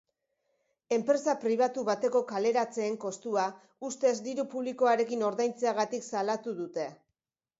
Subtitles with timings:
[0.95, 3.43] Enpresa pribatu bateko kaleratzeen kostua
[3.89, 6.89] ustez diru publikoarekin ordaintzeagatik salatu dute.